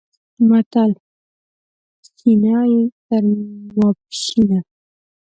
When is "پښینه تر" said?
2.03-3.23